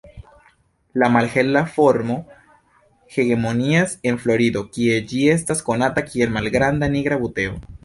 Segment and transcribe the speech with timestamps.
[1.01, 2.15] La malhela formo
[3.17, 7.59] hegemonias en Florido, kie ĝi estas konata kiel "malgranda nigra buteo".